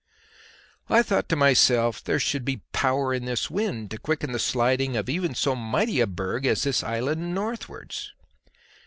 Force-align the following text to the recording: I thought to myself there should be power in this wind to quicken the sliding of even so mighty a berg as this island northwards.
I 0.89 1.03
thought 1.03 1.29
to 1.29 1.35
myself 1.35 2.03
there 2.03 2.19
should 2.19 2.43
be 2.43 2.63
power 2.73 3.13
in 3.13 3.25
this 3.25 3.51
wind 3.51 3.91
to 3.91 3.99
quicken 3.99 4.31
the 4.31 4.39
sliding 4.39 4.97
of 4.97 5.07
even 5.09 5.35
so 5.35 5.55
mighty 5.55 5.99
a 5.99 6.07
berg 6.07 6.47
as 6.47 6.63
this 6.63 6.81
island 6.81 7.35
northwards. 7.35 8.11